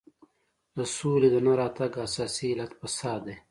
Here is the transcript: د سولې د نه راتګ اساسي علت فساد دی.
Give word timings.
د 0.77 0.79
سولې 0.95 1.29
د 1.31 1.37
نه 1.45 1.53
راتګ 1.59 1.91
اساسي 2.05 2.47
علت 2.53 2.71
فساد 2.81 3.19
دی. 3.27 3.35